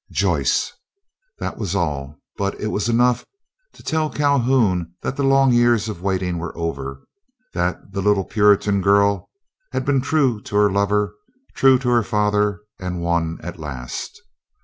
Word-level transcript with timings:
"Joyce." 0.11 0.71
That 1.37 1.59
was 1.59 1.75
all, 1.75 2.17
but 2.35 2.59
it 2.59 2.69
was 2.69 2.89
enough 2.89 3.23
to 3.73 3.83
tell 3.83 4.09
Calhoun 4.09 4.95
that 5.03 5.15
the 5.15 5.21
long 5.21 5.53
years 5.53 5.87
of 5.89 6.01
waiting 6.01 6.39
were 6.39 6.57
over, 6.57 7.05
that 7.53 7.91
the 7.91 8.01
little 8.01 8.23
Puritan 8.25 8.81
girl 8.81 9.29
had 9.73 9.85
been 9.85 10.01
true 10.01 10.41
to 10.41 10.55
her 10.55 10.71
lover, 10.71 11.13
true 11.53 11.77
to 11.77 11.89
her 11.89 12.01
father, 12.01 12.61
and 12.79 13.03
won 13.03 13.37
at 13.43 13.59
last. 13.59 14.19